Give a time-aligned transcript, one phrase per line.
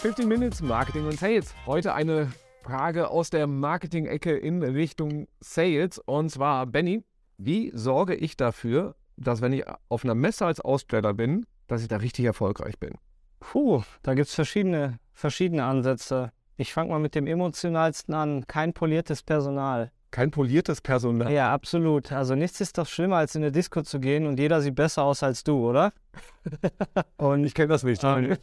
[0.00, 1.54] 15 Minutes Marketing und Sales.
[1.66, 5.98] Heute eine Frage aus der Marketing-Ecke in Richtung Sales.
[5.98, 7.04] Und zwar, Benny,
[7.36, 11.88] wie sorge ich dafür, dass wenn ich auf einer Messe als Aussteller bin, dass ich
[11.88, 12.94] da richtig erfolgreich bin?
[13.40, 16.32] Puh, da gibt es verschiedene, verschiedene Ansätze.
[16.56, 18.46] Ich fange mal mit dem emotionalsten an.
[18.46, 19.92] Kein poliertes Personal.
[20.10, 21.30] Kein poliertes Personal.
[21.32, 22.10] Ja, absolut.
[22.10, 25.04] Also nichts ist doch schlimmer, als in eine Disco zu gehen und jeder sieht besser
[25.04, 25.92] aus als du, oder?
[27.16, 28.02] und ich kenne das nicht.
[28.02, 28.36] Ähm,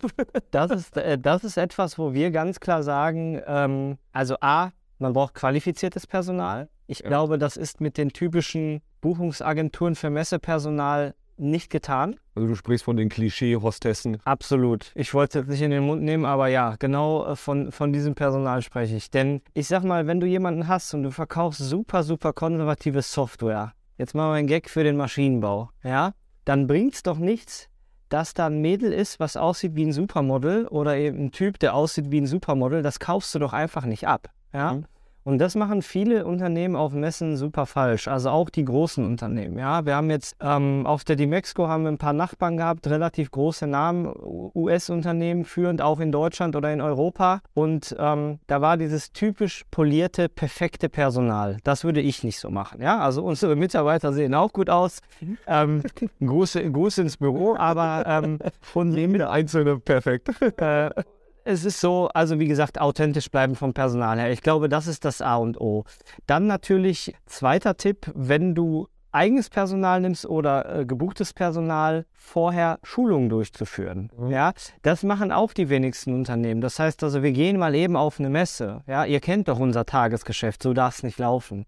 [0.52, 5.14] das, ist, äh, das ist etwas, wo wir ganz klar sagen, ähm, also A, man
[5.14, 6.70] braucht qualifiziertes Personal.
[6.88, 7.10] Ich ja.
[7.10, 12.16] glaube, das ist mit den typischen Buchungsagenturen für Messepersonal nicht getan.
[12.36, 14.18] Also du sprichst von den Klischee-Hostessen.
[14.26, 14.92] Absolut.
[14.96, 18.16] Ich wollte es nicht in den Mund nehmen, aber ja, genau äh, von, von diesem
[18.16, 19.12] Personal spreche ich.
[19.12, 23.74] Denn ich sag mal, wenn du jemanden hast und du verkaufst super, super konservative Software,
[23.98, 26.14] jetzt mal ein Gag für den Maschinenbau, ja,
[26.46, 27.70] dann bringt es doch nichts,
[28.10, 31.74] dass da ein Mädel ist, was aussieht wie ein Supermodel oder eben ein Typ, der
[31.74, 34.30] aussieht wie ein Supermodel, das kaufst du doch einfach nicht ab.
[34.54, 34.74] Ja?
[34.74, 34.86] Mhm.
[35.28, 39.60] Und das machen viele Unternehmen auf Messen super falsch, also auch die großen Unternehmen.
[39.60, 43.30] Ja, wir haben jetzt ähm, auf der Dimexco haben wir ein paar Nachbarn gehabt, relativ
[43.32, 44.10] große Namen,
[44.56, 47.42] US-Unternehmen, führend auch in Deutschland oder in Europa.
[47.54, 51.58] Und ähm, da war dieses typisch polierte, perfekte Personal.
[51.66, 52.82] Das würde ich nicht so machen.
[52.82, 55.00] Ja, also unsere Mitarbeiter sehen auch gut aus.
[55.50, 55.84] Ähm,
[56.20, 60.30] Gruß, Gruß ins Büro, aber ähm, von jeder einzelne perfekt.
[60.58, 60.90] Äh,
[61.48, 64.32] es ist so, also wie gesagt, authentisch bleiben vom Personal her.
[64.32, 65.86] Ich glaube, das ist das A und O.
[66.26, 73.30] Dann natürlich, zweiter Tipp, wenn du eigenes Personal nimmst oder äh, gebuchtes Personal, vorher Schulungen
[73.30, 74.12] durchzuführen.
[74.18, 74.30] Mhm.
[74.30, 76.62] Ja, das machen auch die wenigsten Unternehmen.
[76.62, 78.84] Das heißt also, wir gehen mal eben auf eine Messe.
[78.86, 81.66] Ja, ihr kennt doch unser Tagesgeschäft, so darf es nicht laufen.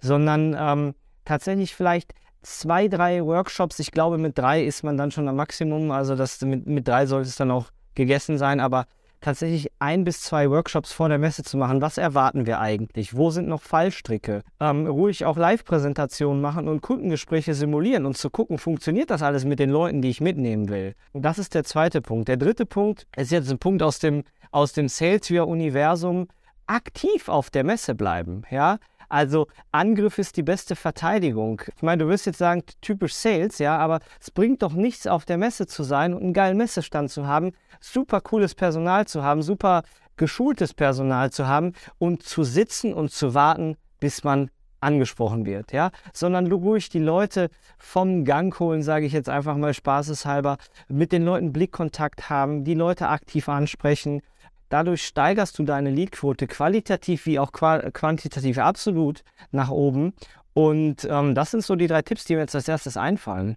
[0.00, 3.78] Sondern ähm, tatsächlich vielleicht zwei, drei Workshops.
[3.78, 5.92] Ich glaube, mit drei ist man dann schon am Maximum.
[5.92, 8.60] Also das, mit, mit drei sollte es dann auch gegessen sein.
[8.60, 8.86] Aber
[9.20, 11.80] tatsächlich ein bis zwei Workshops vor der Messe zu machen.
[11.82, 13.16] Was erwarten wir eigentlich?
[13.16, 14.42] Wo sind noch Fallstricke?
[14.60, 19.58] Ähm, ruhig auch Live-Präsentationen machen und Kundengespräche simulieren und zu gucken, funktioniert das alles mit
[19.58, 20.94] den Leuten, die ich mitnehmen will.
[21.12, 22.28] Und das ist der zweite Punkt.
[22.28, 26.28] Der dritte Punkt ist jetzt ein Punkt aus dem, aus dem Salesware-Universum.
[26.66, 28.42] Aktiv auf der Messe bleiben.
[28.50, 28.78] Ja?
[29.10, 31.62] Also Angriff ist die beste Verteidigung.
[31.76, 35.24] Ich meine, du wirst jetzt sagen, typisch Sales, ja, aber es bringt doch nichts, auf
[35.24, 37.50] der Messe zu sein und einen geilen Messestand zu haben,
[37.80, 39.82] super cooles Personal zu haben, super
[40.16, 44.48] geschultes Personal zu haben und zu sitzen und zu warten, bis man
[44.80, 49.74] angesprochen wird, ja, sondern ruhig die Leute vom Gang holen, sage ich jetzt einfach mal
[49.74, 50.56] spaßeshalber,
[50.88, 54.22] mit den Leuten Blickkontakt haben, die Leute aktiv ansprechen,
[54.70, 60.14] Dadurch steigerst du deine Leadquote qualitativ wie auch quantitativ absolut nach oben.
[60.54, 63.56] Und ähm, das sind so die drei Tipps, die mir jetzt als erstes einfallen.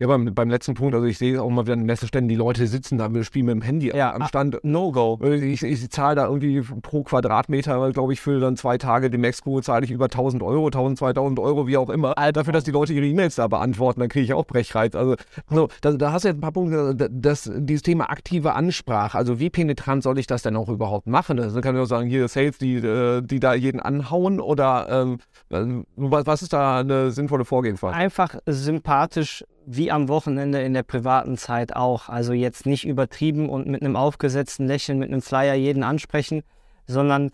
[0.00, 2.66] Ja, beim, beim letzten Punkt, also ich sehe auch mal wieder in Messeständen, die Leute
[2.66, 4.58] sitzen da, wir spielen mit dem Handy ja, am Stand.
[4.62, 5.20] No-Go.
[5.22, 9.60] Ich, ich zahle da irgendwie pro Quadratmeter, glaube ich, für dann zwei Tage dem Expo
[9.60, 12.16] zahle ich über 1000 Euro, 1000, 2000 Euro, wie auch immer.
[12.16, 14.94] Alter, dafür, dass die Leute ihre E-Mails da beantworten, dann kriege ich auch Brechreiz.
[14.94, 15.16] Also,
[15.50, 19.38] so, da, da, hast du jetzt ein paar Punkte, das, dieses Thema aktive Ansprache, also
[19.38, 21.38] wie penetrant soll ich das denn auch überhaupt machen?
[21.38, 25.18] Also kann ich auch sagen, hier Sales, die, äh, die da jeden anhauen oder
[25.50, 27.94] ähm, was ist da eine sinnvolle Vorgehensweise?
[27.94, 32.08] Einfach sympathisch wie am Wochenende in der privaten Zeit auch.
[32.08, 36.42] Also jetzt nicht übertrieben und mit einem aufgesetzten Lächeln, mit einem Flyer jeden ansprechen,
[36.86, 37.30] sondern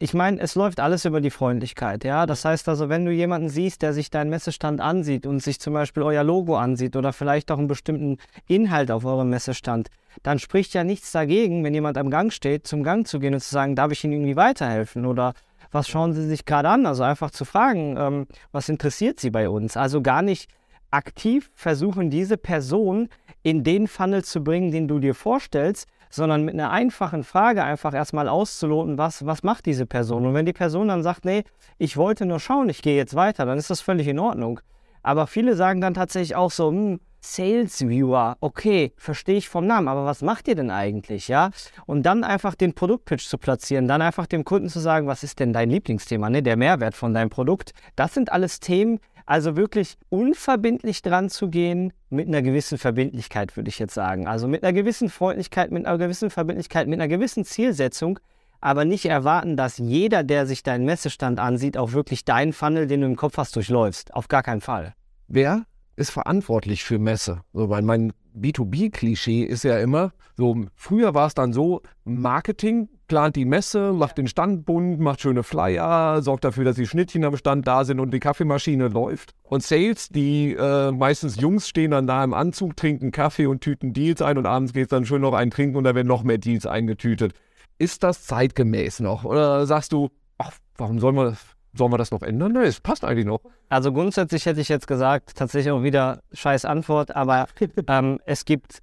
[0.00, 2.26] ich meine, es läuft alles über die Freundlichkeit, ja.
[2.26, 5.72] Das heißt also, wenn du jemanden siehst, der sich deinen Messestand ansieht und sich zum
[5.72, 8.18] Beispiel euer Logo ansieht oder vielleicht auch einen bestimmten
[8.48, 9.88] Inhalt auf eurem Messestand,
[10.22, 13.40] dann spricht ja nichts dagegen, wenn jemand am Gang steht, zum Gang zu gehen und
[13.40, 15.32] zu sagen, darf ich Ihnen irgendwie weiterhelfen oder
[15.70, 16.86] was schauen Sie sich gerade an?
[16.86, 19.76] Also einfach zu fragen, ähm, was interessiert Sie bei uns?
[19.76, 20.50] Also gar nicht
[20.94, 23.08] aktiv versuchen, diese Person
[23.42, 27.92] in den Funnel zu bringen, den du dir vorstellst, sondern mit einer einfachen Frage einfach
[27.92, 30.24] erstmal auszuloten, was, was macht diese Person.
[30.26, 31.42] Und wenn die Person dann sagt, nee,
[31.76, 34.60] ich wollte nur schauen, ich gehe jetzt weiter, dann ist das völlig in Ordnung.
[35.02, 39.88] Aber viele sagen dann tatsächlich auch so, hm, Sales Viewer, okay, verstehe ich vom Namen,
[39.88, 41.50] aber was macht ihr denn eigentlich, ja?
[41.86, 45.40] Und dann einfach den Produktpitch zu platzieren, dann einfach dem Kunden zu sagen, was ist
[45.40, 46.42] denn dein Lieblingsthema, ne?
[46.42, 47.72] Der Mehrwert von deinem Produkt.
[47.96, 53.68] Das sind alles Themen, also wirklich unverbindlich dran zu gehen, mit einer gewissen Verbindlichkeit, würde
[53.68, 54.26] ich jetzt sagen.
[54.26, 58.18] Also mit einer gewissen Freundlichkeit, mit einer gewissen Verbindlichkeit, mit einer gewissen Zielsetzung,
[58.60, 63.02] aber nicht erwarten, dass jeder, der sich deinen Messestand ansieht, auch wirklich deinen Funnel, den
[63.02, 64.14] du im Kopf hast, durchläufst.
[64.14, 64.94] Auf gar keinen Fall.
[65.28, 65.64] Wer
[65.96, 67.42] ist verantwortlich für Messe?
[67.52, 73.36] So, weil mein B2B-Klischee ist ja immer, so früher war es dann so, Marketing plant
[73.36, 77.36] die Messe, macht den Stand bunt, macht schöne Flyer, sorgt dafür, dass die Schnittchen am
[77.36, 79.34] Stand da sind und die Kaffeemaschine läuft.
[79.42, 83.92] Und Sales, die äh, meistens Jungs stehen dann da im Anzug, trinken Kaffee und tüten
[83.92, 86.22] Deals ein und abends geht es dann schön noch ein Trinken und da werden noch
[86.22, 87.34] mehr Deals eingetütet.
[87.78, 89.24] Ist das zeitgemäß noch?
[89.24, 91.36] Oder sagst du, ach, warum sollen wir,
[91.74, 92.52] sollen wir das noch ändern?
[92.52, 93.40] Ne, es passt eigentlich noch.
[93.68, 97.46] Also grundsätzlich hätte ich jetzt gesagt, tatsächlich auch wieder scheiß Antwort, aber
[97.88, 98.82] ähm, es gibt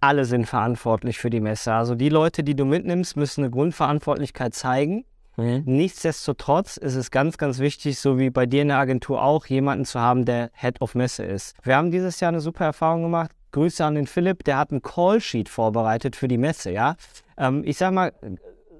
[0.00, 1.72] alle sind verantwortlich für die Messe.
[1.72, 5.04] Also die Leute, die du mitnimmst, müssen eine Grundverantwortlichkeit zeigen.
[5.36, 5.62] Mhm.
[5.66, 9.84] Nichtsdestotrotz ist es ganz, ganz wichtig, so wie bei dir in der Agentur auch, jemanden
[9.84, 11.56] zu haben, der Head of Messe ist.
[11.62, 13.30] Wir haben dieses Jahr eine super Erfahrung gemacht.
[13.52, 16.96] Grüße an den Philipp, der hat ein Callsheet vorbereitet für die Messe, ja.
[17.38, 18.12] Ähm, ich sag mal,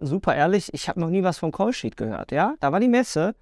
[0.00, 2.54] super ehrlich, ich habe noch nie was vom Callsheet gehört, ja.
[2.60, 3.34] Da war die Messe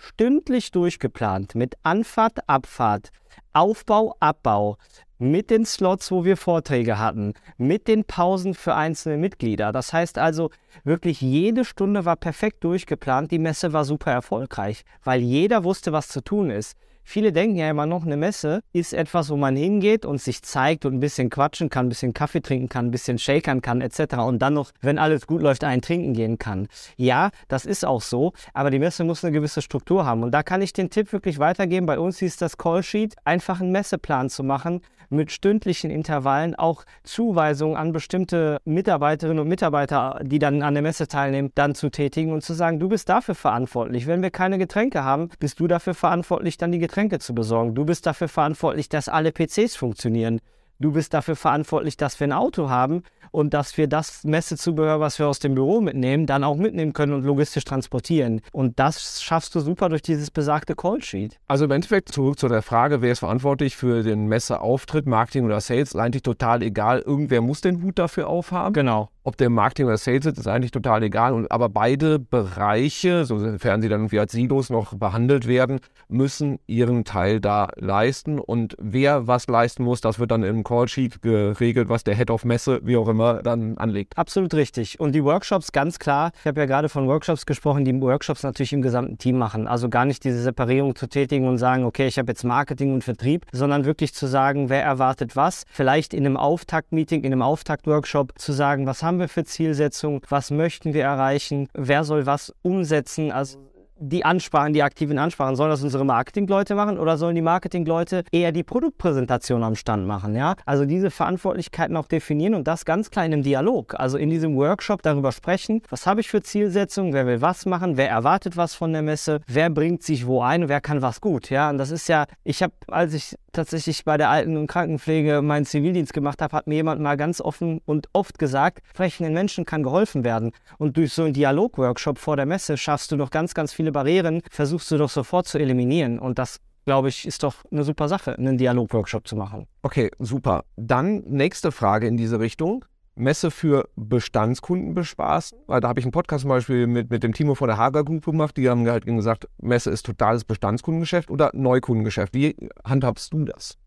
[0.00, 3.10] stündlich durchgeplant mit Anfahrt, Abfahrt,
[3.52, 4.76] Aufbau, Abbau,
[5.18, 9.72] mit den Slots, wo wir Vorträge hatten, mit den Pausen für einzelne Mitglieder.
[9.72, 10.50] Das heißt also,
[10.82, 13.30] wirklich jede Stunde war perfekt durchgeplant.
[13.30, 16.76] Die Messe war super erfolgreich, weil jeder wusste, was zu tun ist.
[17.06, 20.86] Viele denken ja immer noch, eine Messe ist etwas, wo man hingeht und sich zeigt
[20.86, 24.16] und ein bisschen quatschen kann, ein bisschen Kaffee trinken kann, ein bisschen shakern kann, etc.
[24.16, 26.66] Und dann noch, wenn alles gut läuft, einen trinken gehen kann.
[26.96, 30.22] Ja, das ist auch so, aber die Messe muss eine gewisse Struktur haben.
[30.22, 31.86] Und da kann ich den Tipp wirklich weitergeben.
[31.86, 37.76] Bei uns hieß das Callsheet, einfach einen Messeplan zu machen, mit stündlichen Intervallen auch Zuweisungen
[37.76, 42.42] an bestimmte Mitarbeiterinnen und Mitarbeiter, die dann an der Messe teilnehmen, dann zu tätigen und
[42.42, 44.06] zu sagen, du bist dafür verantwortlich.
[44.06, 47.74] Wenn wir keine Getränke haben, bist du dafür verantwortlich, dann die Getränke zu besorgen.
[47.74, 50.40] Du bist dafür verantwortlich, dass alle PCs funktionieren.
[50.78, 55.18] Du bist dafür verantwortlich, dass wir ein Auto haben und dass wir das Messezubehör, was
[55.18, 58.40] wir aus dem Büro mitnehmen, dann auch mitnehmen können und logistisch transportieren.
[58.52, 61.38] Und das schaffst du super durch dieses besagte Callsheet.
[61.48, 65.60] Also im Endeffekt zurück zu der Frage, wer ist verantwortlich für den Messeauftritt, Marketing oder
[65.60, 67.00] Sales, eigentlich total egal.
[67.00, 68.74] Irgendwer muss den Hut dafür aufhaben.
[68.74, 71.32] Genau ob der Marketing oder Sales ist, ist eigentlich total egal.
[71.32, 77.04] Und, aber beide Bereiche, sofern sie dann irgendwie als Silos noch behandelt werden, müssen ihren
[77.04, 78.38] Teil da leisten.
[78.38, 82.44] Und wer was leisten muss, das wird dann im Callsheet geregelt, was der Head of
[82.44, 84.16] Messe, wie auch immer, dann anlegt.
[84.16, 85.00] Absolut richtig.
[85.00, 88.72] Und die Workshops, ganz klar, ich habe ja gerade von Workshops gesprochen, die Workshops natürlich
[88.74, 89.66] im gesamten Team machen.
[89.66, 93.02] Also gar nicht diese Separierung zu tätigen und sagen, okay, ich habe jetzt Marketing und
[93.02, 95.64] Vertrieb, sondern wirklich zu sagen, wer erwartet was.
[95.70, 100.22] Vielleicht in einem Auftaktmeeting, in einem Auftaktworkshop zu sagen, was haben haben wir für Zielsetzungen,
[100.28, 103.30] was möchten wir erreichen, wer soll was umsetzen.
[103.30, 103.58] Also
[103.96, 108.50] die Ansprachen, die aktiven Ansprachen, sollen das unsere Marketingleute machen oder sollen die Marketingleute eher
[108.50, 110.34] die Produktpräsentation am Stand machen?
[110.34, 110.56] Ja?
[110.66, 113.94] Also diese Verantwortlichkeiten auch definieren und das ganz klein im Dialog.
[113.96, 117.96] Also in diesem Workshop darüber sprechen, was habe ich für Zielsetzungen, wer will was machen,
[117.96, 121.50] wer erwartet was von der Messe, wer bringt sich wo ein wer kann was gut.
[121.50, 121.70] Ja?
[121.70, 125.64] Und das ist ja, ich habe, als ich tatsächlich bei der Alten- und Krankenpflege meinen
[125.64, 129.82] Zivildienst gemacht habe, hat mir jemand mal ganz offen und oft gesagt, sprechenden Menschen kann
[129.82, 130.52] geholfen werden.
[130.78, 134.42] Und durch so einen Dialogworkshop vor der Messe schaffst du doch ganz, ganz viele Barrieren,
[134.50, 136.18] versuchst du doch sofort zu eliminieren.
[136.18, 139.66] Und das glaube ich, ist doch eine super Sache, einen Dialogworkshop zu machen.
[139.82, 140.64] Okay, super.
[140.76, 142.84] Dann nächste Frage in diese Richtung.
[143.16, 145.58] Messe für Bestandskunden bespaßen.
[145.66, 148.04] Weil da habe ich einen Podcast zum Beispiel mit, mit dem Timo von der Hager
[148.04, 148.56] Group gemacht.
[148.56, 152.34] Die haben halt gesagt, Messe ist totales Bestandskundengeschäft oder Neukundengeschäft.
[152.34, 153.78] Wie handhabst du das?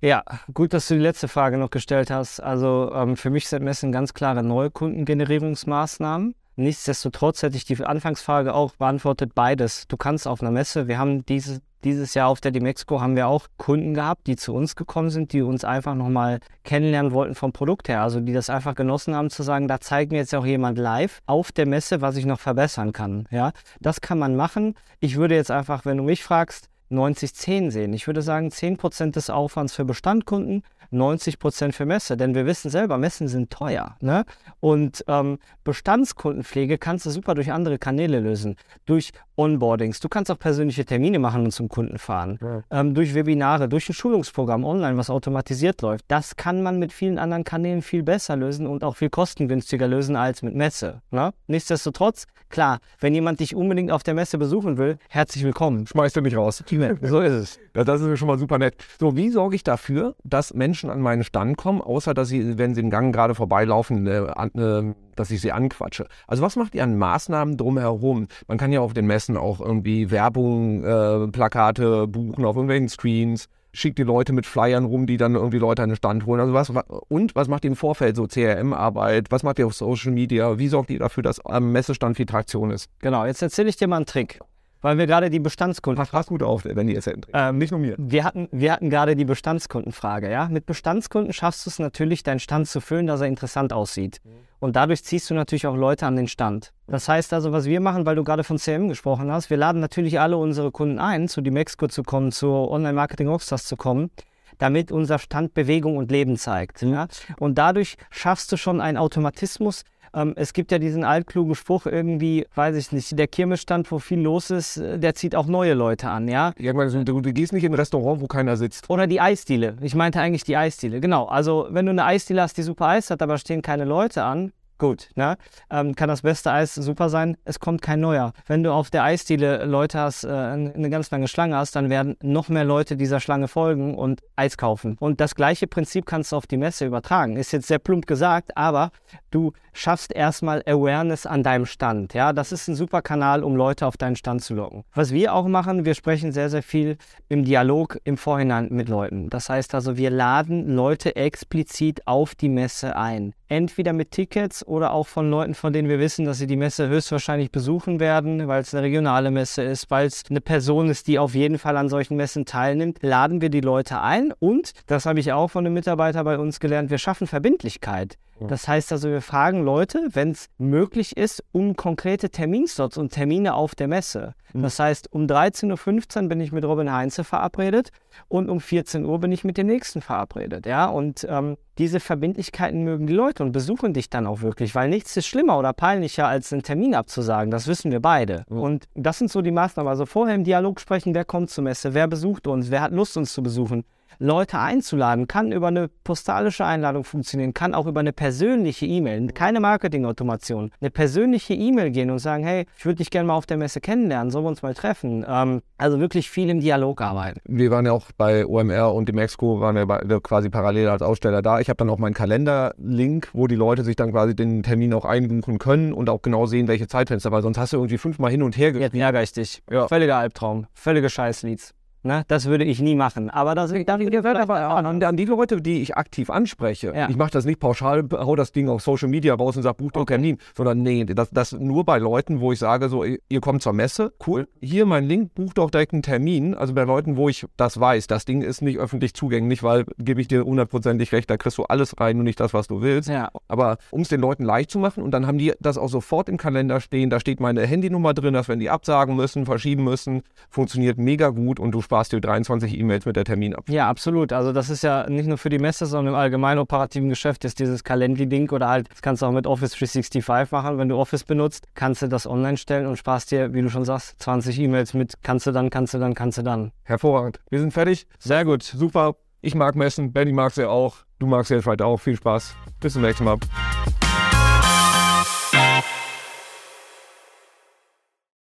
[0.00, 0.22] Ja,
[0.52, 2.40] gut, dass du die letzte Frage noch gestellt hast.
[2.40, 6.34] Also ähm, für mich sind Messen ganz klare Neukundengenerierungsmaßnahmen.
[6.56, 9.88] Nichtsdestotrotz hätte ich die Anfangsfrage auch beantwortet, beides.
[9.88, 13.28] Du kannst auf einer Messe, wir haben diese dieses Jahr auf der Demexco haben wir
[13.28, 17.52] auch Kunden gehabt, die zu uns gekommen sind, die uns einfach nochmal kennenlernen wollten vom
[17.52, 18.02] Produkt her.
[18.02, 21.20] Also die das einfach genossen haben zu sagen, da zeigt mir jetzt auch jemand live
[21.26, 23.26] auf der Messe, was ich noch verbessern kann.
[23.30, 24.74] Ja, das kann man machen.
[25.00, 27.92] Ich würde jetzt einfach, wenn du mich fragst, 90-10 sehen.
[27.92, 30.62] Ich würde sagen, 10% des Aufwands für Bestandkunden,
[30.94, 32.16] 90 Prozent für Messe.
[32.16, 33.96] Denn wir wissen selber, Messen sind teuer.
[34.00, 34.24] Ne?
[34.60, 38.56] Und ähm, Bestandskundenpflege kannst du super durch andere Kanäle lösen.
[38.86, 40.00] Durch Onboardings.
[40.00, 42.38] Du kannst auch persönliche Termine machen und zum Kunden fahren.
[42.40, 42.62] Ja.
[42.70, 46.04] Ähm, durch Webinare, durch ein Schulungsprogramm online, was automatisiert läuft.
[46.08, 50.16] Das kann man mit vielen anderen Kanälen viel besser lösen und auch viel kostengünstiger lösen
[50.16, 51.02] als mit Messe.
[51.10, 51.32] Ne?
[51.48, 55.86] Nichtsdestotrotz, klar, wenn jemand dich unbedingt auf der Messe besuchen will, herzlich willkommen.
[55.86, 56.62] Schmeißt du mich raus.
[57.02, 57.58] So ist es.
[57.74, 58.76] Ja, das ist schon mal super nett.
[59.00, 62.74] So, wie sorge ich dafür, dass Menschen an meinen Stand kommen, außer dass sie, wenn
[62.74, 66.06] sie den Gang gerade vorbeilaufen, äh, äh, dass ich sie anquatsche?
[66.26, 68.28] Also was macht ihr an Maßnahmen drumherum?
[68.48, 73.48] Man kann ja auf den Messen auch irgendwie Werbung, äh, Plakate buchen auf irgendwelchen Screens
[73.74, 76.40] schickt die Leute mit Flyern rum, die dann irgendwie Leute an den Stand holen.
[76.40, 76.72] Also was,
[77.08, 79.30] und was macht ihr im Vorfeld so CRM-Arbeit?
[79.30, 80.58] Was macht ihr auf Social Media?
[80.58, 82.88] Wie sorgt ihr dafür, dass am Messestand viel Traktion ist?
[83.00, 84.38] Genau, jetzt erzähle ich dir mal einen Trick.
[84.84, 86.04] Weil wir gerade die Bestandskunden.
[86.06, 87.22] Passt gut auf, wenn die trinken.
[87.32, 87.94] Ähm, Nicht nur mir.
[87.96, 90.30] Wir hatten, wir hatten gerade die Bestandskundenfrage.
[90.30, 90.48] Ja?
[90.50, 94.20] Mit Bestandskunden schaffst du es natürlich, deinen Stand zu füllen, dass er interessant aussieht.
[94.60, 96.74] Und dadurch ziehst du natürlich auch Leute an den Stand.
[96.86, 99.80] Das heißt also, was wir machen, weil du gerade von CM gesprochen hast, wir laden
[99.80, 104.10] natürlich alle unsere Kunden ein, zu die Mexiko zu kommen, zu Online-Marketing Rockstars zu kommen,
[104.58, 106.82] damit unser Stand Bewegung und Leben zeigt.
[106.82, 107.08] Ja?
[107.38, 109.84] Und dadurch schaffst du schon einen Automatismus,
[110.14, 114.20] ähm, es gibt ja diesen altklugen Spruch irgendwie, weiß ich nicht, der Kirmesstand, wo viel
[114.20, 116.52] los ist, äh, der zieht auch neue Leute an, ja?
[116.56, 118.88] Irgendwann, du, du gehst nicht in ein Restaurant, wo keiner sitzt.
[118.88, 119.76] Oder die Eisdiele.
[119.80, 121.00] Ich meinte eigentlich die Eisdiele.
[121.00, 121.24] Genau.
[121.26, 124.52] Also, wenn du eine Eisdiele hast, die super Eis hat, aber stehen keine Leute an,
[124.84, 125.38] gut, ne?
[125.70, 128.34] Ähm, kann das beste Eis super sein, es kommt kein neuer.
[128.46, 132.16] Wenn du auf der Eisdiele Leute hast, äh, eine ganz lange Schlange hast, dann werden
[132.22, 134.96] noch mehr Leute dieser Schlange folgen und Eis kaufen.
[135.00, 137.36] Und das gleiche Prinzip kannst du auf die Messe übertragen.
[137.36, 138.90] Ist jetzt sehr plump gesagt, aber
[139.30, 142.12] du schaffst erstmal Awareness an deinem Stand.
[142.12, 144.84] Ja, das ist ein super Kanal, um Leute auf deinen Stand zu locken.
[144.94, 146.98] Was wir auch machen, wir sprechen sehr, sehr viel
[147.30, 149.30] im Dialog im Vorhinein mit Leuten.
[149.30, 153.32] Das heißt also, wir laden Leute explizit auf die Messe ein.
[153.54, 156.88] Entweder mit Tickets oder auch von Leuten, von denen wir wissen, dass sie die Messe
[156.88, 161.20] höchstwahrscheinlich besuchen werden, weil es eine regionale Messe ist, weil es eine Person ist, die
[161.20, 165.20] auf jeden Fall an solchen Messen teilnimmt, laden wir die Leute ein und, das habe
[165.20, 168.18] ich auch von einem Mitarbeiter bei uns gelernt, wir schaffen Verbindlichkeit.
[168.40, 173.54] Das heißt also, wir fragen Leute, wenn es möglich ist, um konkrete Terminslots und Termine
[173.54, 174.34] auf der Messe.
[174.56, 177.90] Das heißt, um 13.15 Uhr bin ich mit Robin Heinze verabredet
[178.28, 180.64] und um 14 Uhr bin ich mit dem nächsten verabredet.
[180.64, 180.86] Ja?
[180.86, 185.16] Und ähm, diese Verbindlichkeiten mögen die Leute und besuchen dich dann auch wirklich, weil nichts
[185.16, 187.50] ist schlimmer oder peinlicher, als einen Termin abzusagen.
[187.50, 188.44] Das wissen wir beide.
[188.48, 188.60] Mhm.
[188.60, 189.90] Und das sind so die Maßnahmen.
[189.90, 193.16] Also vorher im Dialog sprechen, wer kommt zur Messe, wer besucht uns, wer hat Lust,
[193.16, 193.84] uns zu besuchen.
[194.18, 199.60] Leute einzuladen, kann über eine postalische Einladung funktionieren, kann auch über eine persönliche E-Mail, keine
[199.60, 203.56] Marketing-Automation, eine persönliche E-Mail gehen und sagen, hey, ich würde dich gerne mal auf der
[203.56, 205.24] Messe kennenlernen, sollen wir uns mal treffen?
[205.28, 207.40] Ähm, also wirklich viel im Dialog arbeiten.
[207.44, 211.02] Wir waren ja auch bei OMR und dem Exco, waren ja bei, quasi parallel als
[211.02, 211.60] Aussteller da.
[211.60, 215.04] Ich habe dann auch meinen Kalender-Link, wo die Leute sich dann quasi den Termin auch
[215.04, 218.42] einbuchen können und auch genau sehen, welche Zeitfenster, weil sonst hast du irgendwie fünfmal hin
[218.42, 219.62] und her Jetzt ärgere ich dich.
[219.70, 219.88] Ja.
[219.88, 221.74] Völliger Albtraum, völlige Scheißleads.
[222.04, 222.24] Ne?
[222.28, 223.30] Das würde ich nie machen.
[223.30, 227.08] Aber das Ich werde aber an, an die Leute, die ich aktiv anspreche, Ja.
[227.08, 229.90] ich mache das nicht pauschal, hau das Ding auf Social Media raus und sage, buch
[229.90, 233.62] doch Termin, sondern nee, das, das nur bei Leuten, wo ich sage, so, ihr kommt
[233.62, 236.54] zur Messe, cool, hier mein Link, buch doch direkt einen Termin.
[236.54, 240.20] Also bei Leuten, wo ich das weiß, das Ding ist nicht öffentlich zugänglich, weil, gebe
[240.20, 243.08] ich dir hundertprozentig recht, da kriegst du alles rein und nicht das, was du willst.
[243.08, 243.30] Ja.
[243.48, 246.28] Aber um es den Leuten leicht zu machen und dann haben die das auch sofort
[246.28, 250.22] im Kalender stehen, da steht meine Handynummer drin, dass wenn die absagen müssen, verschieben müssen,
[250.50, 253.64] funktioniert mega gut und du sparst dir 23 E-Mails mit der Termin ab.
[253.68, 254.32] Ja, absolut.
[254.32, 257.58] Also das ist ja nicht nur für die Messe, sondern im allgemeinen operativen Geschäft ist
[257.58, 260.78] dieses Calendly-Ding oder halt, das kannst du auch mit Office 365 machen.
[260.78, 263.84] Wenn du Office benutzt, kannst du das online stellen und sparst dir, wie du schon
[263.84, 266.72] sagst, 20 E-Mails mit kannst du dann, kannst du dann, kannst du dann.
[266.82, 267.40] Hervorragend.
[267.50, 268.06] Wir sind fertig.
[268.18, 268.62] Sehr gut.
[268.62, 269.16] Super.
[269.40, 270.12] Ich mag Messen.
[270.12, 270.96] Benny mag sie auch.
[271.18, 272.00] Du magst sie jetzt weiter auch.
[272.00, 272.54] Viel Spaß.
[272.80, 273.38] Bis zum nächsten Mal.